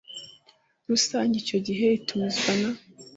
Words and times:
Rusange 0.89 1.35
icyo 1.43 1.57
gihe 1.67 1.85
itumizwa 1.99 2.51
na 2.61 2.69